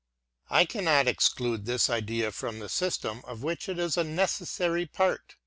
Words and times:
I 0.49 0.65
cannot 0.65 1.07
ex 1.07 1.29
clude 1.31 1.65
this 1.65 1.87
idea 1.87 2.31
from 2.31 2.57
the 2.57 2.69
system 2.69 3.21
of 3.23 3.43
which 3.43 3.69
it 3.69 3.77
is 3.77 3.97
a 3.97 4.03
necessary 4.03 4.87
part. 4.87 5.35